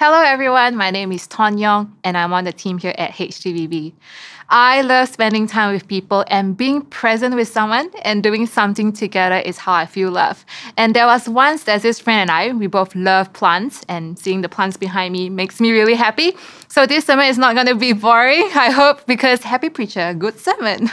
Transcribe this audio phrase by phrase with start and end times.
[0.00, 0.76] Hello, everyone.
[0.76, 3.94] My name is Ton Young, and I'm on the team here at HTBB.
[4.48, 9.38] I love spending time with people, and being present with someone and doing something together
[9.38, 10.44] is how I feel love.
[10.76, 14.42] And there was once there's this friend and I, we both love plants, and seeing
[14.42, 16.36] the plants behind me makes me really happy.
[16.68, 20.38] So this sermon is not going to be boring, I hope, because happy preacher, good
[20.38, 20.90] sermon.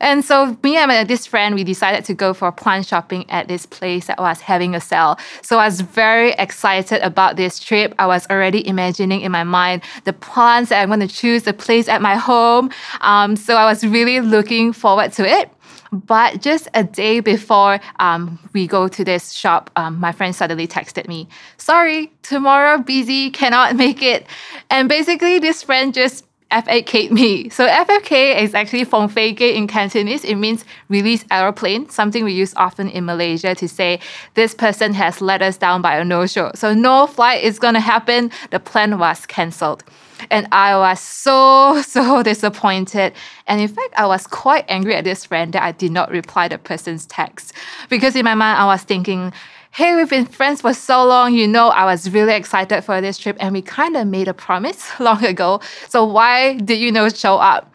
[0.00, 3.66] And so me and this friend, we decided to go for plant shopping at this
[3.66, 5.18] place that was having a sale.
[5.42, 7.94] So I was very excited about this trip.
[7.98, 11.52] I was already imagining in my mind the plants that I'm going to choose, the
[11.52, 12.70] place at my home.
[13.00, 15.50] Um, so I was really looking forward to it.
[15.92, 20.66] But just a day before um, we go to this shop, um, my friend suddenly
[20.66, 24.26] texted me, Sorry, tomorrow busy, cannot make it.
[24.70, 27.48] And basically, this friend just FFK me.
[27.48, 30.24] So FFK is actually Fong Fei Ge in Cantonese.
[30.24, 33.98] It means release aeroplane, something we use often in Malaysia to say
[34.34, 36.52] this person has let us down by a no-show.
[36.54, 38.30] So no flight is gonna happen.
[38.52, 39.82] The plan was cancelled.
[40.30, 43.14] And I was so, so disappointed.
[43.48, 46.46] And in fact, I was quite angry at this friend that I did not reply
[46.46, 47.52] the person's text.
[47.90, 49.32] Because in my mind, I was thinking,
[49.74, 51.34] hey, we've been friends for so long.
[51.34, 54.34] You know, I was really excited for this trip and we kind of made a
[54.34, 55.60] promise long ago.
[55.88, 57.74] So why did you not show up?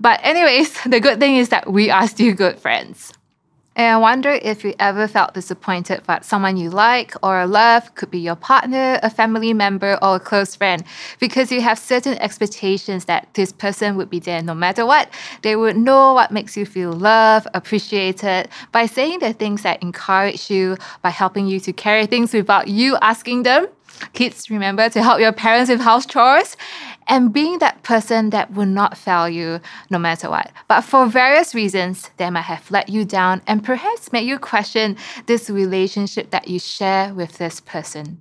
[0.00, 3.12] But, anyways, the good thing is that we are still good friends.
[3.76, 8.10] And I wonder if you ever felt disappointed that someone you like or love, could
[8.10, 10.82] be your partner, a family member, or a close friend,
[11.20, 15.10] because you have certain expectations that this person would be there no matter what.
[15.42, 20.50] They would know what makes you feel loved, appreciated by saying the things that encourage
[20.50, 23.66] you, by helping you to carry things without you asking them.
[24.12, 26.56] Kids, remember to help your parents with house chores
[27.08, 30.50] and being that person that will not fail you no matter what.
[30.68, 34.96] But for various reasons, they might have let you down and perhaps made you question
[35.26, 38.20] this relationship that you share with this person.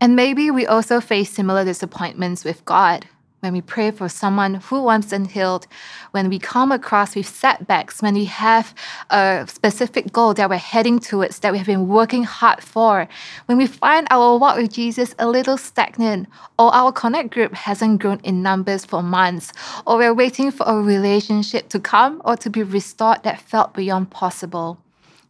[0.00, 3.06] And maybe we also face similar disappointments with God
[3.40, 5.66] when we pray for someone who once healed,
[6.10, 8.74] when we come across with setbacks, when we have
[9.10, 13.08] a specific goal that we're heading towards, that we have been working hard for,
[13.46, 16.28] when we find our walk with Jesus a little stagnant,
[16.58, 19.52] or our connect group hasn't grown in numbers for months,
[19.86, 24.10] or we're waiting for a relationship to come or to be restored that felt beyond
[24.10, 24.78] possible.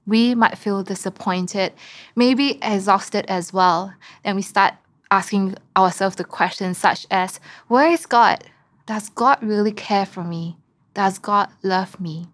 [0.07, 1.75] We might feel disappointed,
[2.17, 3.93] maybe exhausted as well.
[4.25, 4.73] And we start
[5.11, 8.45] asking ourselves the questions such as Where is God?
[8.87, 10.57] Does God really care for me?
[10.95, 12.27] Does God love me?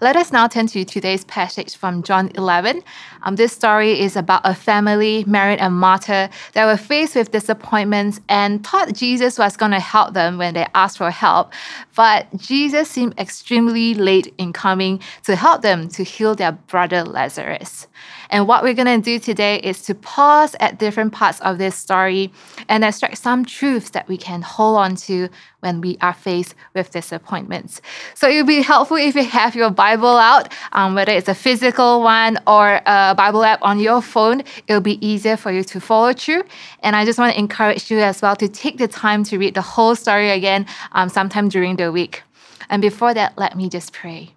[0.00, 2.82] Let us now turn to today's passage from John 11.
[3.22, 8.20] Um, this story is about a family, Mary and Martha, that were faced with disappointments
[8.28, 11.52] and thought Jesus was going to help them when they asked for help.
[11.94, 17.86] But Jesus seemed extremely late in coming to help them to heal their brother Lazarus.
[18.32, 21.76] And what we're going to do today is to pause at different parts of this
[21.76, 22.32] story
[22.66, 25.28] and extract some truths that we can hold on to
[25.60, 27.82] when we are faced with disappointments.
[28.14, 31.34] So it would be helpful if you have your Bible out, um, whether it's a
[31.34, 35.78] physical one or a Bible app on your phone, it'll be easier for you to
[35.78, 36.42] follow through.
[36.80, 39.54] And I just want to encourage you as well to take the time to read
[39.54, 42.22] the whole story again um, sometime during the week.
[42.70, 44.32] And before that, let me just pray.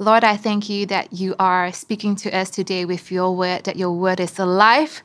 [0.00, 3.76] Lord, I thank you that you are speaking to us today with your word, that
[3.76, 5.02] your word is alive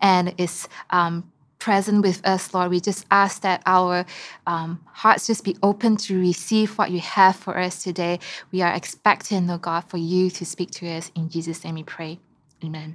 [0.00, 2.70] and is um, present with us, Lord.
[2.70, 4.06] We just ask that our
[4.46, 8.20] um, hearts just be open to receive what you have for us today.
[8.52, 11.10] We are expecting, oh God, for you to speak to us.
[11.16, 12.20] In Jesus' name we pray.
[12.62, 12.94] Amen.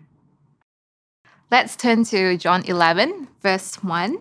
[1.51, 4.19] Let's turn to John 11, verse 1.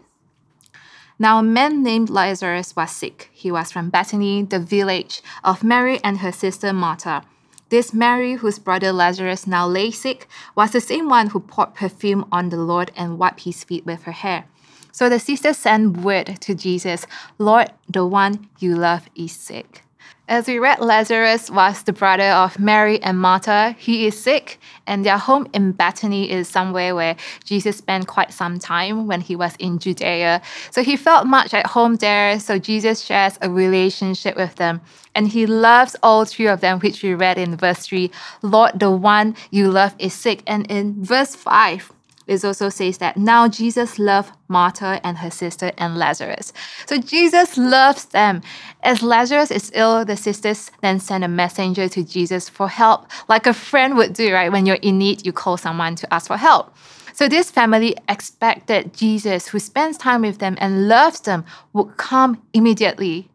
[1.20, 3.28] Now, a man named Lazarus was sick.
[3.30, 7.24] He was from Bethany, the village of Mary and her sister Martha.
[7.68, 12.24] This Mary, whose brother Lazarus now lay sick, was the same one who poured perfume
[12.32, 14.46] on the Lord and wiped his feet with her hair.
[14.92, 17.06] So the sisters sent word to Jesus
[17.36, 19.82] Lord, the one you love is sick.
[20.30, 23.74] As we read, Lazarus was the brother of Mary and Martha.
[23.76, 28.60] He is sick, and their home in Bethany is somewhere where Jesus spent quite some
[28.60, 30.40] time when he was in Judea.
[30.70, 32.38] So he felt much at home there.
[32.38, 34.80] So Jesus shares a relationship with them,
[35.16, 38.08] and he loves all three of them, which we read in verse 3
[38.42, 40.44] Lord, the one you love is sick.
[40.46, 41.90] And in verse 5,
[42.30, 46.52] it also says that now Jesus loved Martha and her sister and Lazarus.
[46.86, 48.42] So Jesus loves them.
[48.84, 53.48] As Lazarus is ill, the sisters then send a messenger to Jesus for help, like
[53.48, 54.52] a friend would do, right?
[54.52, 56.72] When you're in need, you call someone to ask for help.
[57.14, 62.40] So this family expected Jesus, who spends time with them and loves them, would come
[62.54, 63.28] immediately.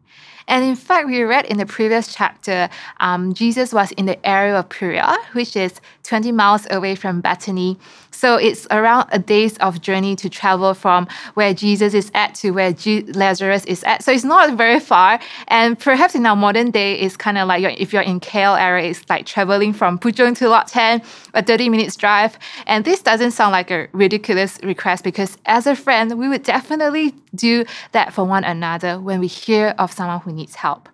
[0.48, 2.68] And in fact, we read in the previous chapter,
[3.00, 7.78] um, Jesus was in the area of Perea, which is 20 miles away from Bethany.
[8.10, 12.52] So it's around a day's of journey to travel from where Jesus is at to
[12.52, 12.74] where
[13.14, 14.02] Lazarus is at.
[14.02, 15.20] So it's not very far.
[15.48, 18.58] And perhaps in our modern day, it's kind of like you're, if you're in KL
[18.58, 21.02] area, it's like traveling from Puchong to Lot 10,
[21.34, 22.38] a 30 minutes drive.
[22.66, 27.14] And this doesn't sound like a ridiculous request because as a friend, we would definitely
[27.34, 30.88] do that for one another when we hear of someone who needs help.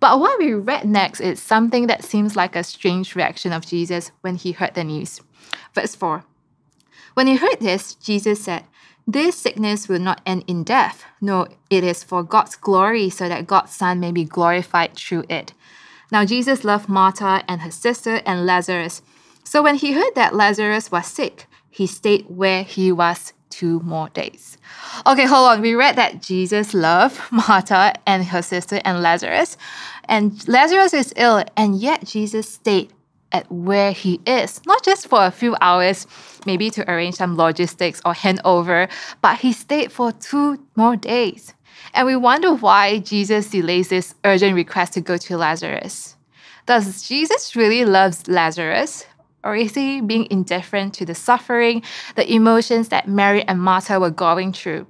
[0.00, 4.10] But what we read next is something that seems like a strange reaction of Jesus
[4.20, 5.20] when he heard the news.
[5.74, 6.24] Verse 4
[7.14, 8.64] When he heard this, Jesus said,
[9.06, 11.04] This sickness will not end in death.
[11.20, 15.52] No, it is for God's glory, so that God's Son may be glorified through it.
[16.10, 19.02] Now, Jesus loved Martha and her sister and Lazarus.
[19.42, 24.08] So when he heard that Lazarus was sick, he stayed where he was two more
[24.10, 24.58] days.
[25.06, 25.60] Okay, hold on.
[25.60, 29.56] We read that Jesus loved Martha and her sister and Lazarus,
[30.08, 32.92] and Lazarus is ill, and yet Jesus stayed
[33.32, 36.06] at where he is, not just for a few hours,
[36.46, 38.88] maybe to arrange some logistics or handover,
[39.22, 41.52] but he stayed for two more days.
[41.94, 46.16] And we wonder why Jesus delays this urgent request to go to Lazarus.
[46.66, 49.04] Does Jesus really love Lazarus?
[49.44, 51.82] Or is he being indifferent to the suffering,
[52.16, 54.86] the emotions that Mary and Martha were going through?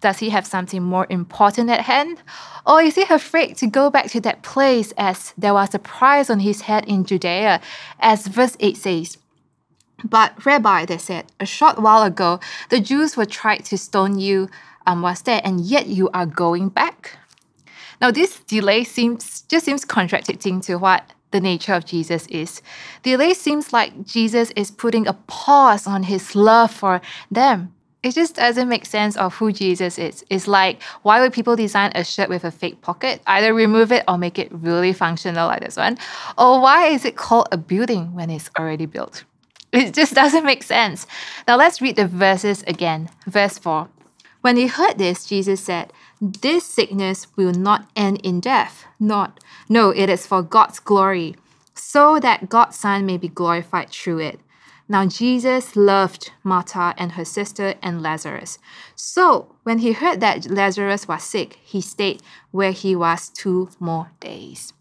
[0.00, 2.20] Does he have something more important at hand?
[2.66, 6.28] Or is he afraid to go back to that place as there was a price
[6.28, 7.60] on his head in Judea,
[8.00, 9.18] as verse 8 says?
[10.04, 12.40] But, Rabbi, they said, a short while ago,
[12.70, 14.48] the Jews were trying to stone you
[14.84, 17.18] um, was there, and yet you are going back?
[18.00, 22.62] Now, this delay seems just seems contradicting to what the nature of Jesus is.
[23.02, 27.00] The delay seems like Jesus is putting a pause on his love for
[27.30, 27.74] them.
[28.02, 30.24] It just doesn't make sense of who Jesus is.
[30.28, 33.22] It's like, why would people design a shirt with a fake pocket?
[33.26, 35.98] Either remove it or make it really functional like this one.
[36.36, 39.24] Or why is it called a building when it's already built?
[39.72, 41.06] It just doesn't make sense.
[41.46, 43.08] Now let's read the verses again.
[43.26, 43.88] Verse 4.
[44.42, 48.84] When he heard this, Jesus said, This sickness will not end in death.
[48.98, 51.36] Not, no, it is for God's glory,
[51.74, 54.40] so that God's Son may be glorified through it.
[54.88, 58.58] Now Jesus loved Martha and her sister and Lazarus.
[58.96, 64.10] So when he heard that Lazarus was sick, he stayed where he was two more
[64.18, 64.72] days.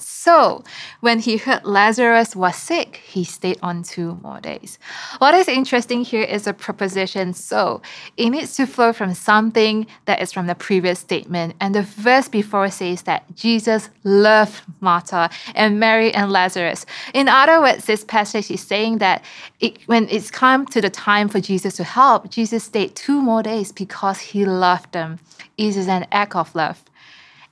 [0.00, 0.64] So,
[1.00, 4.78] when he heard Lazarus was sick, he stayed on two more days.
[5.18, 7.82] What is interesting here is the preposition so.
[8.16, 11.54] It needs to flow from something that is from the previous statement.
[11.60, 16.86] And the verse before says that Jesus loved Martha and Mary and Lazarus.
[17.14, 19.24] In other words, this passage is saying that
[19.60, 23.42] it, when it's come to the time for Jesus to help, Jesus stayed two more
[23.42, 25.18] days because he loved them.
[25.56, 26.82] It is an act of love.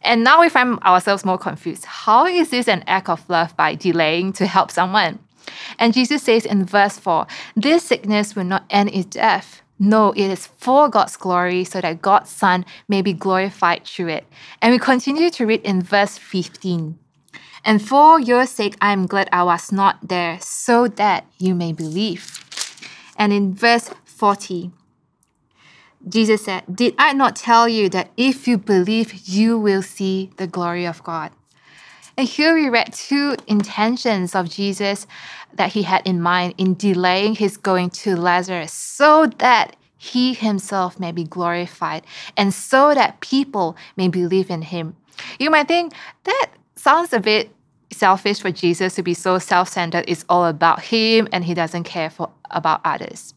[0.02, 1.84] And now we find ourselves more confused.
[1.84, 5.18] How is this an act of love by delaying to help someone?
[5.78, 7.26] And Jesus says in verse 4
[7.56, 9.62] This sickness will not end in death.
[9.78, 14.26] No, it is for God's glory, so that God's Son may be glorified through it.
[14.62, 16.98] And we continue to read in verse 15.
[17.62, 21.72] And for your sake, I am glad I was not there, so that you may
[21.72, 22.42] believe.
[23.18, 24.70] And in verse 40,
[26.08, 30.46] Jesus said, Did I not tell you that if you believe, you will see the
[30.46, 31.32] glory of God?
[32.16, 35.06] And here we read two intentions of Jesus
[35.54, 40.98] that he had in mind in delaying his going to Lazarus so that he himself
[41.00, 44.96] may be glorified and so that people may believe in him.
[45.38, 45.92] You might think
[46.24, 47.50] that sounds a bit
[47.90, 50.04] selfish for Jesus to be so self centered.
[50.08, 53.34] It's all about him and he doesn't care for, about others.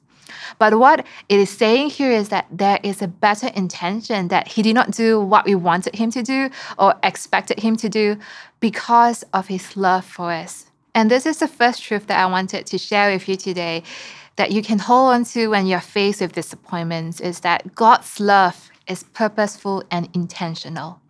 [0.57, 4.61] But what it is saying here is that there is a better intention that he
[4.61, 8.17] did not do what we wanted him to do or expected him to do
[8.59, 10.65] because of his love for us.
[10.95, 13.83] And this is the first truth that I wanted to share with you today
[14.37, 18.71] that you can hold on to when you're faced with disappointments is that God's love
[18.87, 21.01] is purposeful and intentional.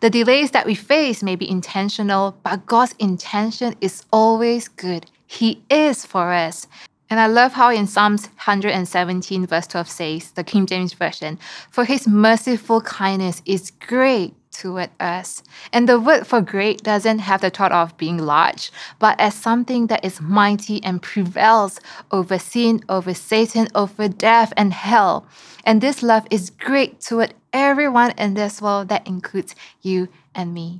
[0.00, 5.06] The delays that we face may be intentional, but God's intention is always good.
[5.26, 6.68] He is for us.
[7.10, 11.38] And I love how in Psalms 117, verse 12 says, the King James Version,
[11.70, 15.42] For his merciful kindness is great toward us.
[15.72, 19.86] And the word for great doesn't have the thought of being large, but as something
[19.86, 25.26] that is mighty and prevails over sin, over Satan, over death and hell.
[25.64, 30.78] And this love is great toward everyone in this world that includes you and me.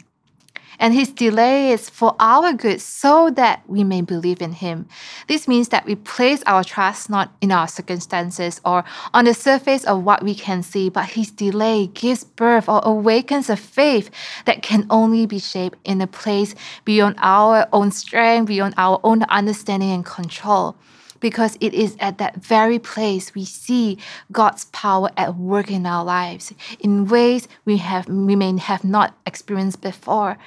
[0.79, 4.89] And his delay is for our good so that we may believe in him.
[5.27, 9.85] This means that we place our trust not in our circumstances or on the surface
[9.85, 14.11] of what we can see, but his delay gives birth or awakens a faith
[14.45, 16.55] that can only be shaped in a place
[16.85, 20.77] beyond our own strength, beyond our own understanding and control
[21.21, 23.99] because it is at that very place we see
[24.33, 29.17] God's power at work in our lives in ways we have we may have not
[29.27, 30.39] experienced before.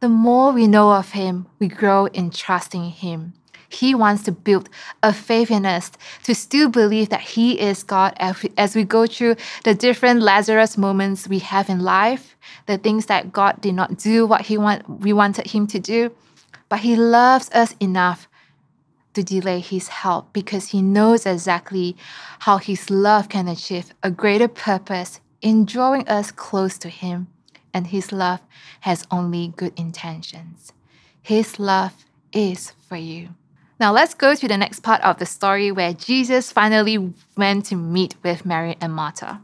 [0.00, 3.34] The more we know of him, we grow in trusting him.
[3.74, 4.68] He wants to build
[5.02, 5.90] a faith in us
[6.22, 11.26] to still believe that He is God as we, go through the different Lazarus moments
[11.26, 15.12] we have in life, the things that God did not do what He want we
[15.12, 16.12] wanted Him to do.
[16.68, 18.28] But He loves us enough
[19.14, 21.96] to delay his help because he knows exactly
[22.40, 27.28] how his love can achieve a greater purpose in drawing us close to him.
[27.72, 28.40] And his love
[28.80, 30.72] has only good intentions.
[31.20, 33.30] His love is for you.
[33.80, 37.74] Now let's go to the next part of the story where Jesus finally went to
[37.74, 39.40] meet with Mary and Martha.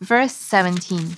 [0.00, 1.16] Verse 17.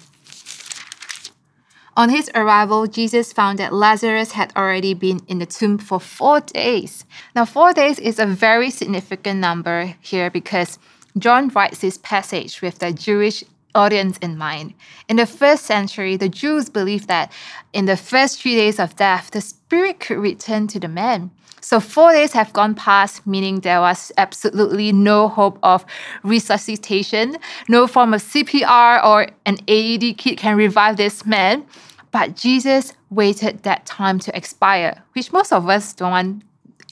[1.97, 6.41] On his arrival, Jesus found that Lazarus had already been in the tomb for four
[6.41, 7.05] days.
[7.37, 10.79] Now, four days is a very significant number here because
[11.17, 13.45] John writes this passage with the Jewish
[13.77, 14.75] audience in mind.
[15.09, 17.31] In the first century, the Jews believed that
[17.73, 21.31] in the first three days of death, the spirit could return to the man.
[21.64, 25.87] So four days have gone past, meaning there was absolutely no hope of
[26.23, 27.38] resuscitation,
[27.71, 31.64] no form of CPR or an AED kit can revive this man.
[32.11, 36.42] But Jesus waited that time to expire, which most of us don't want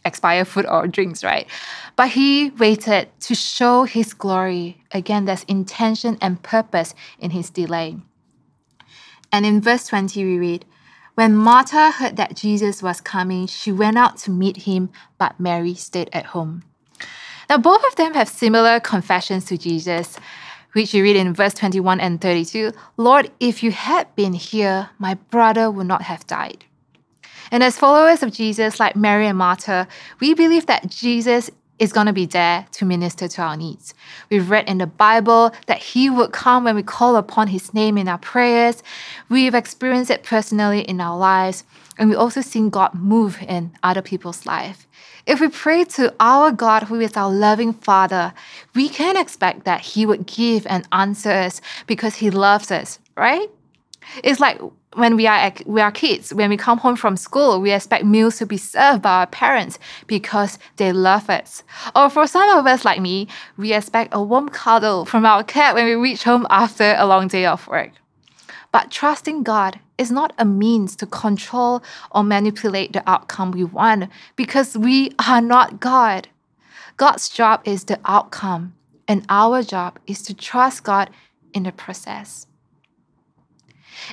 [0.07, 1.47] expire food or drinks, right?
[1.95, 4.83] But he waited to show his glory.
[4.93, 7.99] Again, there's intention and purpose in his delay.
[9.31, 10.65] And in verse 20, we read,
[11.15, 15.75] when Martha heard that Jesus was coming, she went out to meet him, but Mary
[15.75, 16.65] stayed at home.
[17.51, 20.17] Now, both of them have similar confessions to Jesus,
[20.73, 25.15] which you read in verse 21 and 32 Lord, if you had been here, my
[25.15, 26.65] brother would not have died.
[27.51, 29.87] And as followers of Jesus, like Mary and Martha,
[30.21, 31.51] we believe that Jesus
[31.83, 33.93] is going to be there to minister to our needs.
[34.31, 37.99] We've read in the Bible that He would come when we call upon His name
[37.99, 38.85] in our prayers.
[39.29, 41.65] We've experienced it personally in our lives,
[41.99, 44.87] and we've also seen God move in other people's life.
[45.27, 48.33] If we pray to our God, who is our loving Father,
[48.77, 53.51] we can expect that He would give and answer us because He loves us, right?
[54.23, 54.61] It's like
[54.95, 58.37] when we are we are kids, when we come home from school, we expect meals
[58.39, 61.63] to be served by our parents because they love us.
[61.97, 65.75] Or for some of us like me, we expect a warm cuddle from our cat
[65.75, 67.93] when we reach home after a long day of work.
[68.71, 74.11] But trusting God is not a means to control or manipulate the outcome we want
[74.37, 76.29] because we are not God.
[76.97, 78.75] God's job is the outcome,
[79.09, 81.11] and our job is to trust God
[81.53, 82.47] in the process.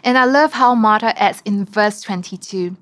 [0.03, 2.75] And I love how Martha adds in verse 22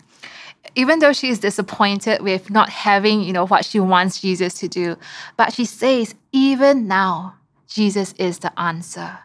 [0.75, 4.67] even though she is disappointed with not having, you know, what she wants Jesus to
[4.67, 4.95] do,
[5.35, 7.35] but she says, even now,
[7.67, 9.19] Jesus is the answer.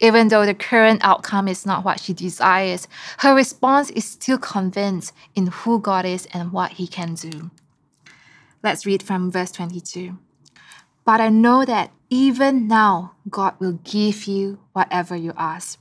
[0.00, 2.88] Even though the current outcome is not what she desires,
[3.18, 7.50] her response is still convinced in who God is and what he can do.
[8.62, 10.18] Let's read from verse 22.
[11.04, 15.78] But I know that even now, God will give you whatever you ask.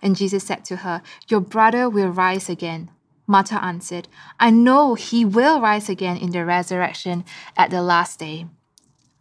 [0.00, 2.90] And Jesus said to her, Your brother will rise again.
[3.26, 4.08] Martha answered,
[4.40, 7.24] I know he will rise again in the resurrection
[7.56, 8.46] at the last day.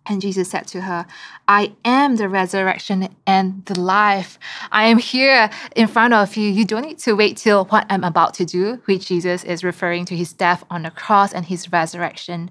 [0.07, 1.05] And Jesus said to her,
[1.47, 4.39] I am the resurrection and the life.
[4.71, 6.49] I am here in front of you.
[6.49, 10.05] You don't need to wait till what I'm about to do, which Jesus is referring
[10.05, 12.49] to his death on the cross and his resurrection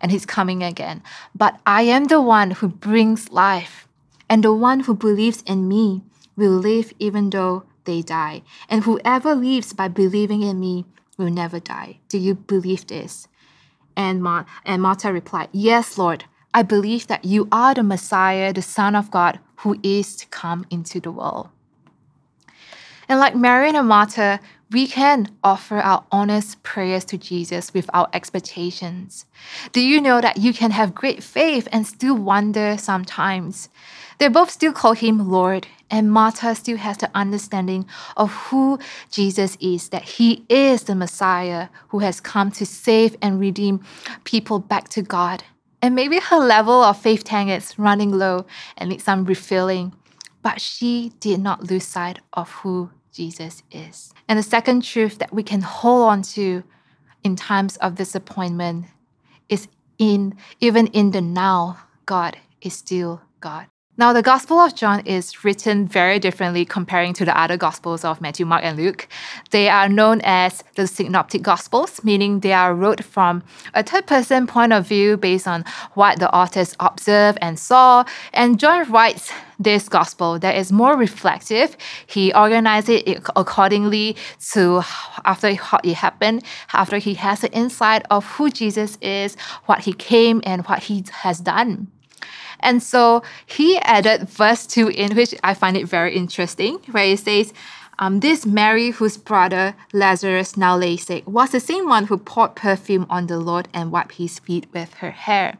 [0.00, 1.02] and his coming again.
[1.34, 3.86] But I am the one who brings life,
[4.28, 6.02] and the one who believes in me
[6.36, 8.42] will live even though they die.
[8.68, 10.84] And whoever lives by believing in me
[11.16, 12.00] will never die.
[12.08, 13.28] Do you believe this?
[13.96, 16.24] And, Ma- and Martha replied, Yes, Lord.
[16.52, 20.64] I believe that you are the Messiah, the Son of God, who is to come
[20.70, 21.50] into the world.
[23.08, 28.08] And like Mary and Martha, we can offer our honest prayers to Jesus with our
[28.12, 29.24] expectations.
[29.72, 33.68] Do you know that you can have great faith and still wonder sometimes?
[34.18, 38.78] They both still call him Lord, and Martha still has the understanding of who
[39.10, 43.84] Jesus is, that he is the Messiah who has come to save and redeem
[44.24, 45.44] people back to God.
[45.80, 48.46] And maybe her level of faith tank is running low
[48.76, 49.94] and needs some refilling,
[50.42, 54.12] but she did not lose sight of who Jesus is.
[54.28, 56.62] And the second truth that we can hold on to
[57.24, 58.86] in times of disappointment
[59.48, 59.68] is
[59.98, 63.66] in even in the now, God is still God.
[63.98, 68.20] Now, the Gospel of John is written very differently comparing to the other Gospels of
[68.20, 69.08] Matthew, Mark, and Luke.
[69.52, 73.42] They are known as the Synoptic Gospels, meaning they are wrote from
[73.72, 78.04] a third person point of view based on what the authors observed and saw.
[78.34, 81.76] And John writes this Gospel that is more reflective.
[82.06, 84.16] He organized it accordingly
[84.52, 84.82] to
[85.24, 89.36] after it happened, after he has an insight of who Jesus is,
[89.66, 91.88] what he came, and what he has done.
[92.60, 97.18] And so he added verse 2 in, which I find it very interesting, where it
[97.18, 97.52] says,
[97.98, 102.54] um, this Mary, whose brother Lazarus now lay sick, was the same one who poured
[102.54, 105.58] perfume on the Lord and wiped his feet with her hair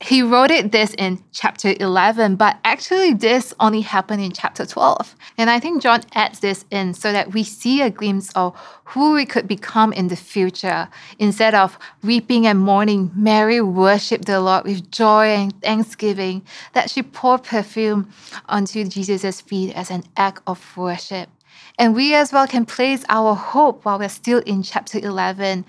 [0.00, 5.16] he wrote it this in chapter 11, but actually this only happened in chapter 12.
[5.38, 9.14] And I think John adds this in so that we see a glimpse of who
[9.14, 10.88] we could become in the future.
[11.18, 16.42] Instead of weeping and mourning, Mary worshiped the Lord with joy and thanksgiving
[16.74, 18.10] that she poured perfume
[18.50, 21.30] onto Jesus' feet as an act of worship.
[21.78, 25.64] And we as well can place our hope while we're still in chapter 11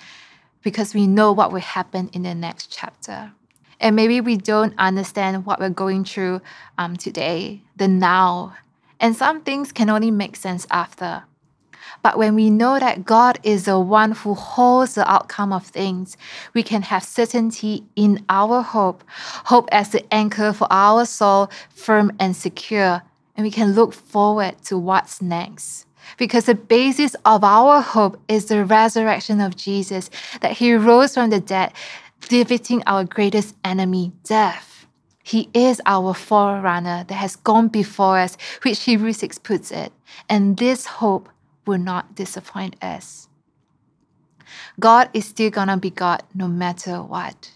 [0.63, 3.31] because we know what will happen in the next chapter.
[3.79, 6.41] And maybe we don't understand what we're going through
[6.77, 8.55] um, today, the now.
[8.99, 11.23] And some things can only make sense after.
[12.03, 16.17] But when we know that God is the one who holds the outcome of things,
[16.53, 19.03] we can have certainty in our hope,
[19.45, 23.01] hope as the anchor for our soul, firm and secure.
[23.35, 25.85] And we can look forward to what's next.
[26.17, 30.09] Because the basis of our hope is the resurrection of Jesus,
[30.41, 31.73] that he rose from the dead,
[32.21, 34.87] defeating our greatest enemy, death.
[35.23, 39.91] He is our forerunner that has gone before us, which Hebrews 6 puts it.
[40.29, 41.29] And this hope
[41.65, 43.27] will not disappoint us.
[44.79, 47.51] God is still gonna be God no matter what.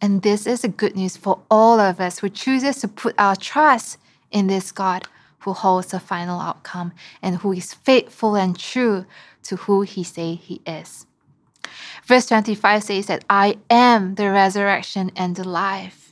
[0.00, 3.36] And this is a good news for all of us who chooses to put our
[3.36, 3.98] trust
[4.30, 5.06] in this God
[5.40, 9.06] who holds the final outcome and who is faithful and true
[9.42, 11.06] to who he say he is.
[12.04, 16.08] Verse 25 says that I am the resurrection and the life.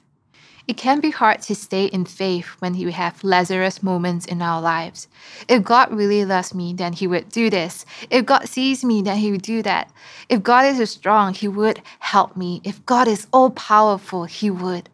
[0.68, 4.60] It can be hard to stay in faith when we have Lazarus moments in our
[4.60, 5.06] lives.
[5.48, 7.86] If God really loves me, then He would do this.
[8.10, 9.92] If God sees me, then He would do that.
[10.28, 12.60] If God is strong, He would help me.
[12.64, 14.88] If God is all powerful, He would.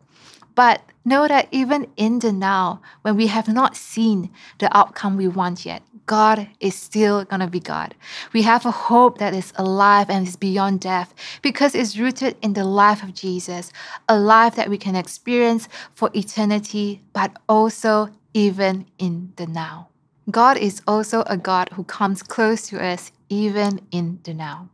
[0.55, 5.29] But know that even in the now, when we have not seen the outcome we
[5.29, 7.95] want yet, God is still to be God.
[8.33, 12.53] We have a hope that is alive and is beyond death because it's rooted in
[12.55, 13.73] the life of Jesus,
[14.09, 19.89] a life that we can experience for eternity, but also even in the now.
[20.31, 24.69] God is also a God who comes close to us even in the now.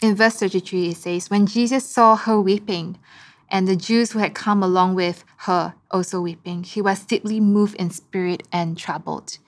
[0.00, 2.98] In verse 33, it says, When Jesus saw her weeping,
[3.50, 6.62] and the Jews who had come along with her also weeping.
[6.62, 9.38] He was deeply moved in spirit and troubled.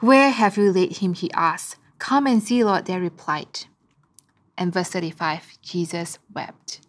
[0.00, 1.14] Where have you laid him?
[1.14, 1.76] he asked.
[1.98, 3.66] Come and see, Lord, they replied.
[4.56, 6.80] And verse 35 Jesus wept.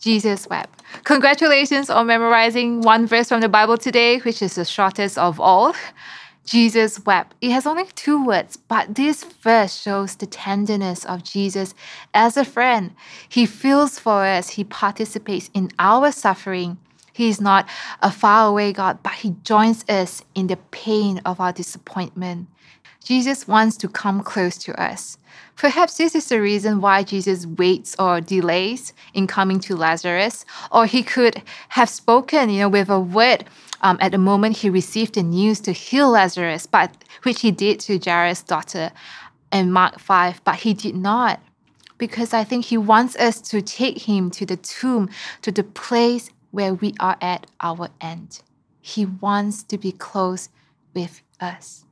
[0.00, 0.82] Jesus wept.
[1.04, 5.74] Congratulations on memorizing one verse from the Bible today, which is the shortest of all.
[6.46, 7.34] Jesus wept.
[7.40, 11.74] It has only two words, but this verse shows the tenderness of Jesus
[12.14, 12.94] as a friend.
[13.28, 16.78] He feels for us, he participates in our suffering.
[17.12, 17.68] He is not
[18.00, 22.46] a faraway God, but he joins us in the pain of our disappointment.
[23.02, 25.16] Jesus wants to come close to us.
[25.56, 30.86] Perhaps this is the reason why Jesus waits or delays in coming to Lazarus, or
[30.86, 33.44] he could have spoken, you know, with a word
[33.82, 37.80] um, at the moment he received the news to heal Lazarus, but which he did
[37.80, 38.92] to Jairus' daughter
[39.52, 41.40] in Mark 5, but he did not.
[41.98, 45.08] Because I think he wants us to take him to the tomb,
[45.40, 48.42] to the place where we are at our end.
[48.82, 50.50] He wants to be close
[50.94, 51.85] with us.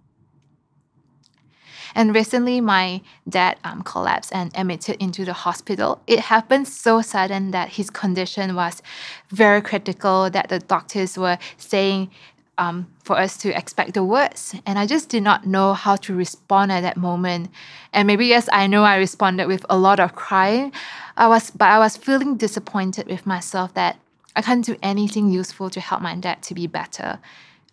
[1.95, 6.01] And recently, my dad um, collapsed and admitted into the hospital.
[6.07, 8.83] It happened so sudden that his condition was
[9.31, 12.11] very critical, that the doctors were saying
[12.59, 14.55] um, for us to expect the worst.
[14.67, 17.51] And I just did not know how to respond at that moment.
[17.93, 20.73] And maybe, yes, I know I responded with a lot of crying.
[21.17, 23.99] I was, but I was feeling disappointed with myself that
[24.37, 27.19] I can't do anything useful to help my dad to be better.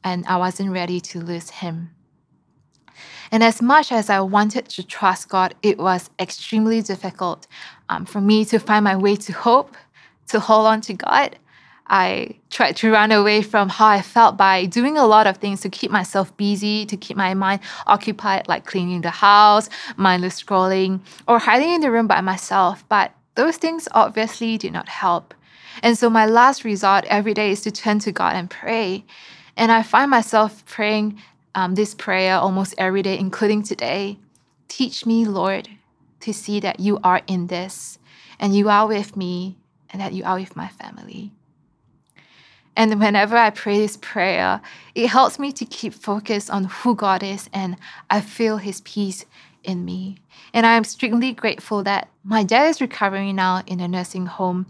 [0.03, 1.91] And I wasn't ready to lose him.
[3.31, 7.47] And as much as I wanted to trust God, it was extremely difficult
[7.87, 9.75] um, for me to find my way to hope,
[10.27, 11.37] to hold on to God.
[11.87, 15.61] I tried to run away from how I felt by doing a lot of things
[15.61, 21.01] to keep myself busy, to keep my mind occupied, like cleaning the house, mindless scrolling,
[21.27, 22.87] or hiding in the room by myself.
[22.87, 25.33] But those things obviously did not help.
[25.83, 29.03] And so my last resort every day is to turn to God and pray.
[29.57, 31.21] And I find myself praying
[31.55, 34.17] um, this prayer almost every day, including today.
[34.67, 35.69] Teach me, Lord,
[36.21, 37.99] to see that you are in this
[38.39, 39.57] and you are with me
[39.89, 41.31] and that you are with my family.
[42.75, 44.61] And whenever I pray this prayer,
[44.95, 47.75] it helps me to keep focused on who God is and
[48.09, 49.25] I feel His peace
[49.63, 50.17] in me.
[50.53, 54.67] And I am extremely grateful that my dad is recovering now in a nursing home.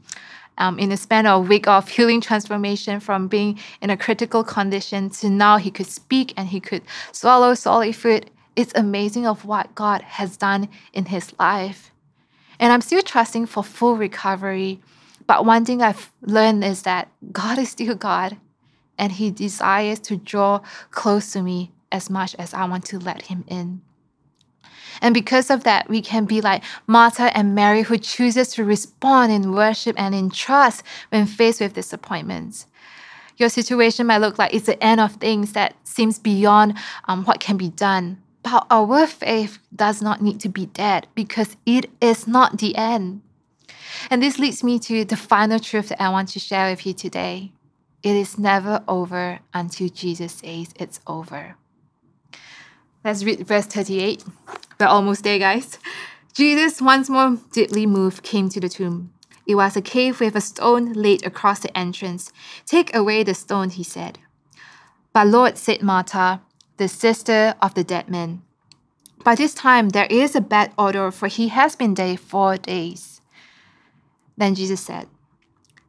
[0.62, 4.44] Um, in the span of a week of healing transformation from being in a critical
[4.44, 8.30] condition to now he could speak and he could swallow solid food.
[8.56, 11.92] It's amazing of what God has done in his life.
[12.60, 14.80] And I'm still trusting for full recovery.
[15.26, 18.38] But one thing I've learned is that God is still God
[19.00, 23.24] and he desires to draw close to me as much as I want to let
[23.24, 23.82] him in.
[25.02, 29.32] And because of that, we can be like Martha and Mary who chooses to respond
[29.32, 32.68] in worship and in trust when faced with disappointments.
[33.38, 37.40] Your situation might look like it's the end of things that seems beyond um, what
[37.40, 38.22] can be done.
[38.44, 43.22] But our faith does not need to be dead because it is not the end.
[44.10, 46.94] And this leads me to the final truth that I want to share with you
[46.94, 47.52] today.
[48.04, 51.56] It is never over until Jesus says it's over.
[53.04, 54.24] Let's read verse 38.
[54.80, 55.80] We're almost there, guys.
[56.34, 59.12] Jesus, once more deeply moved, came to the tomb.
[59.48, 62.32] It was a cave with a stone laid across the entrance.
[62.66, 64.20] Take away the stone, he said.
[65.14, 66.42] But Lord, said Martha,
[66.78, 68.44] the sister of the dead man,
[69.24, 73.22] by this time there is a bad odor, for he has been dead four days.
[74.38, 75.08] Then Jesus said,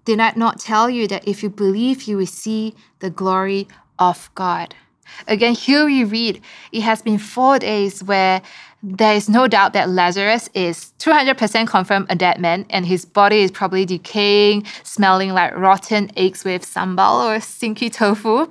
[0.06, 4.30] Did I not tell you that if you believe, you will see the glory of
[4.34, 4.74] God?
[5.26, 6.40] Again, here we read
[6.72, 8.42] it has been four days where
[8.82, 13.42] there is no doubt that Lazarus is 200% confirmed a dead man and his body
[13.42, 18.50] is probably decaying, smelling like rotten eggs with sambal or stinky tofu.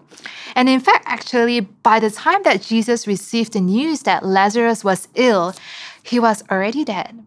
[0.56, 5.10] And in fact, actually, by the time that Jesus received the news that Lazarus was
[5.16, 5.54] ill,
[6.02, 7.26] he was already dead.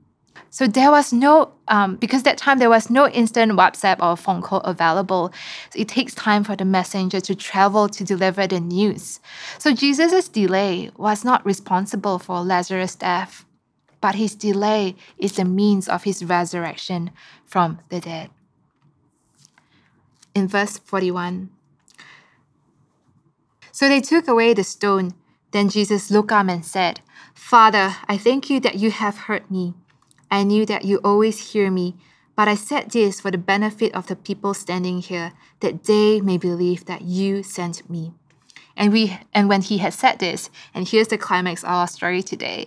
[0.55, 4.41] So there was no, um, because that time there was no instant WhatsApp or phone
[4.41, 5.33] call available.
[5.71, 9.19] So it takes time for the messenger to travel to deliver the news.
[9.59, 13.45] So Jesus' delay was not responsible for Lazarus' death,
[14.01, 17.11] but his delay is the means of his resurrection
[17.45, 18.31] from the dead.
[20.37, 21.51] In verse 41,
[23.73, 25.15] so they took away the stone.
[25.51, 27.01] Then Jesus looked up and said,
[27.35, 29.75] Father, I thank you that you have heard me.
[30.31, 31.97] I knew that you always hear me,
[32.37, 36.37] but I said this for the benefit of the people standing here, that they may
[36.37, 38.13] believe that you sent me.
[38.77, 42.23] And we and when he had said this, and here's the climax of our story
[42.23, 42.67] today,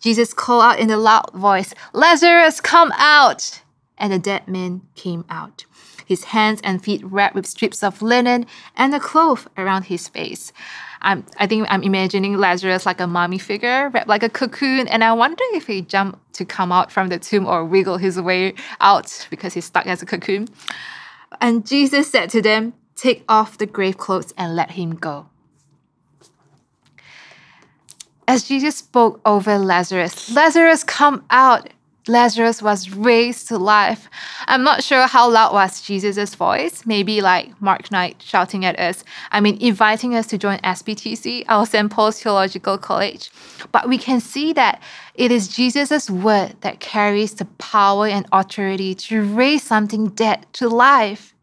[0.00, 3.62] Jesus called out in a loud voice, Lazarus, come out!
[3.96, 5.64] And the dead man came out,
[6.06, 10.52] his hands and feet wrapped with strips of linen and a cloth around his face.
[11.02, 15.04] I'm, I think I'm imagining Lazarus like a mummy figure, wrapped like a cocoon, and
[15.04, 18.54] I wonder if he jumped to come out from the tomb or wiggle his way
[18.80, 20.48] out because he's stuck as a cocoon.
[21.40, 25.28] And Jesus said to them, Take off the grave clothes and let him go.
[28.26, 31.70] As Jesus spoke over Lazarus, Lazarus, come out.
[32.08, 34.08] Lazarus was raised to life.
[34.46, 39.04] I'm not sure how loud was Jesus' voice, maybe like Mark Knight shouting at us.
[39.30, 41.90] I mean, inviting us to join SPTC, our St.
[41.90, 43.30] Paul's Theological College.
[43.72, 44.82] But we can see that
[45.14, 50.68] it is Jesus' word that carries the power and authority to raise something dead to
[50.68, 51.34] life.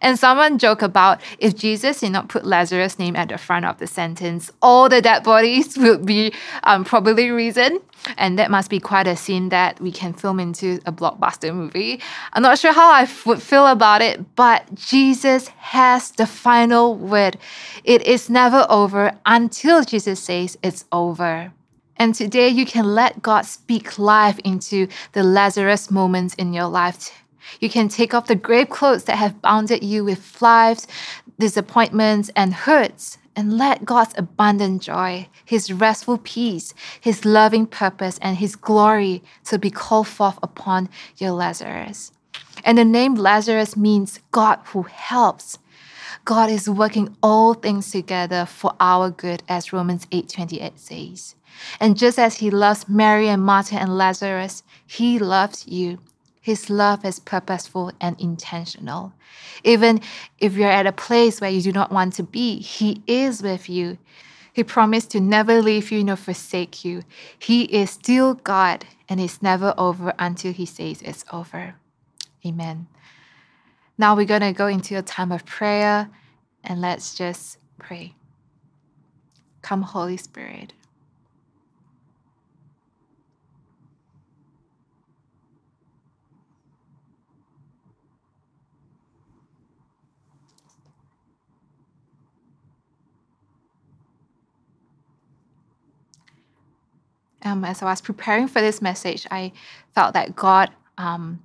[0.00, 3.78] And someone joked about if Jesus did not put Lazarus' name at the front of
[3.78, 6.32] the sentence, all the dead bodies would be
[6.64, 7.80] um, probably risen.
[8.16, 12.00] And that must be quite a scene that we can film into a blockbuster movie.
[12.32, 17.36] I'm not sure how I would feel about it, but Jesus has the final word.
[17.84, 21.52] It is never over until Jesus says it's over.
[21.96, 27.12] And today you can let God speak life into the Lazarus moments in your life
[27.60, 30.86] you can take off the grave clothes that have bounded you with lives,
[31.38, 38.36] disappointments, and hurts, and let God's abundant joy, His restful peace, His loving purpose, and
[38.36, 42.12] His glory to be called forth upon your Lazarus.
[42.64, 45.58] And the name Lazarus means God who helps.
[46.24, 51.34] God is working all things together for our good, as Romans 8:28 says.
[51.78, 55.98] And just as He loves Mary and Martha and Lazarus, He loves you
[56.40, 59.12] His love is purposeful and intentional.
[59.62, 60.00] Even
[60.38, 63.68] if you're at a place where you do not want to be, He is with
[63.68, 63.98] you.
[64.52, 67.02] He promised to never leave you nor forsake you.
[67.38, 71.74] He is still God and it's never over until He says it's over.
[72.44, 72.88] Amen.
[73.98, 76.08] Now we're going to go into a time of prayer
[76.64, 78.14] and let's just pray.
[79.60, 80.72] Come, Holy Spirit.
[97.42, 99.52] Um, as I was preparing for this message, I
[99.94, 101.42] felt that God um,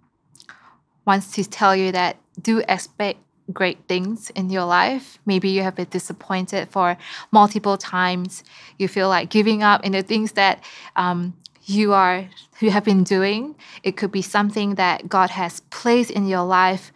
[1.05, 3.19] wants to tell you that do expect
[3.53, 5.19] great things in your life.
[5.25, 6.97] Maybe you have been disappointed for
[7.31, 8.43] multiple times.
[8.77, 10.63] You feel like giving up in the things that
[10.95, 12.27] um, you are
[12.59, 13.55] you have been doing.
[13.83, 16.91] It could be something that God has placed in your life.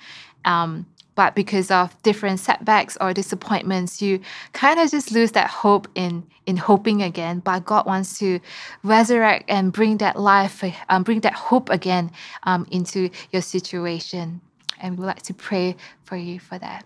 [0.45, 0.87] Um,
[1.19, 4.21] but because of different setbacks or disappointments, you
[4.53, 7.39] kind of just lose that hope in in hoping again.
[7.39, 8.39] But God wants to
[8.83, 12.09] resurrect and bring that life, um, bring that hope again
[12.43, 14.39] um, into your situation.
[14.79, 16.85] And we would like to pray for you for that.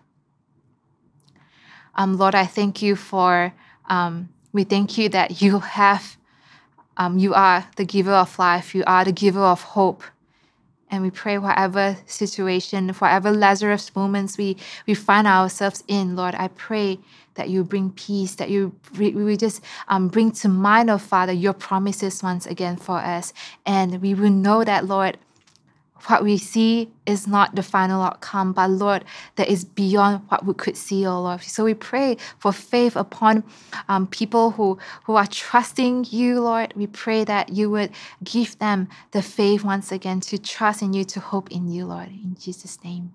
[1.93, 3.53] Um, Lord, I thank you for.
[3.85, 6.17] Um, we thank you that you have.
[6.97, 8.73] Um, you are the giver of life.
[8.73, 10.03] You are the giver of hope.
[10.93, 16.49] And we pray whatever situation, whatever Lazarus moments we, we find ourselves in, Lord, I
[16.49, 16.99] pray
[17.34, 21.53] that you bring peace, that you we just um, bring to mind, oh Father, your
[21.53, 23.34] promises once again for us.
[23.65, 25.17] And we will know that, Lord,
[26.09, 30.53] what we see is not the final outcome, but Lord, that is beyond what we
[30.53, 31.41] could see, oh Lord.
[31.41, 33.43] So we pray for faith upon
[33.87, 36.73] um, people who, who are trusting you, Lord.
[36.75, 37.91] We pray that you would
[38.23, 42.09] give them the faith once again to trust in you, to hope in you, Lord.
[42.09, 43.13] In Jesus' name.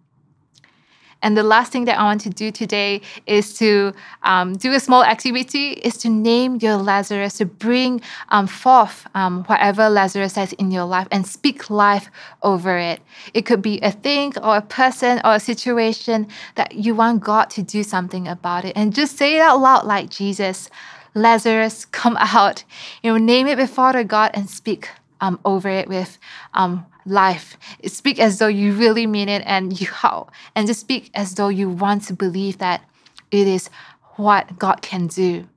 [1.23, 4.81] And the last thing that I want to do today is to um, do a
[4.81, 10.53] small activity, is to name your Lazarus, to bring um, forth um, whatever Lazarus has
[10.55, 12.11] in your life and speak life
[12.43, 13.01] over it.
[13.35, 17.51] It could be a thing or a person or a situation that you want God
[17.51, 18.73] to do something about it.
[18.77, 20.71] And just say it out loud like Jesus.
[21.15, 22.65] Lazarus, come out.
[23.03, 24.89] You know, name it before the God and speak
[25.21, 26.19] um, over it with
[26.55, 27.57] um, life.
[27.87, 31.49] Speak as though you really mean it and you how, and just speak as though
[31.49, 32.85] you want to believe that
[33.31, 33.71] it is
[34.17, 35.49] what God can do.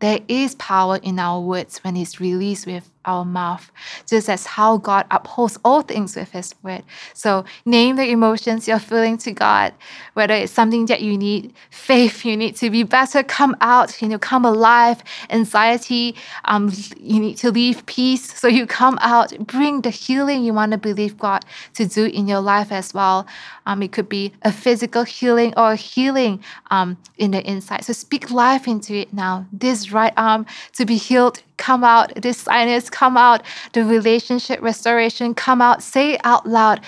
[0.00, 3.70] There is power in our words when it's released with our mouth,
[4.06, 6.82] just as how God upholds all things with His word.
[7.14, 9.72] So name the emotions you're feeling to God,
[10.14, 14.08] whether it's something that you need faith, you need to be better, come out, you
[14.08, 16.14] know, come alive, anxiety,
[16.44, 18.34] um, you need to leave peace.
[18.38, 22.26] So you come out, bring the healing you want to believe God to do in
[22.26, 23.26] your life as well.
[23.66, 27.84] Um, it could be a physical healing or a healing um, in the inside.
[27.84, 29.46] So speak life into it now.
[29.52, 33.42] This right arm to be healed come out, this sinus come out,
[33.72, 36.80] the relationship restoration come out, say it out loud.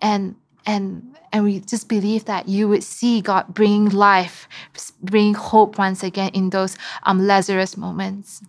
[0.00, 4.48] And and and we just believe that you would see God bring life,
[5.02, 8.42] bring hope once again in those um, Lazarus moments.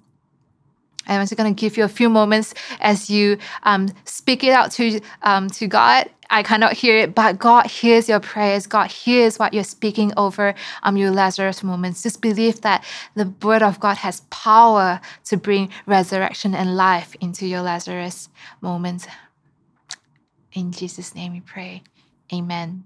[1.07, 4.71] I'm just going to give you a few moments as you um, speak it out
[4.73, 6.09] to, um, to God.
[6.29, 8.67] I cannot hear it, but God hears your prayers.
[8.67, 12.03] God hears what you're speaking over um, your Lazarus moments.
[12.03, 12.83] Just believe that
[13.15, 18.29] the word of God has power to bring resurrection and life into your Lazarus
[18.61, 19.07] moments.
[20.53, 21.83] In Jesus' name we pray.
[22.33, 22.85] Amen.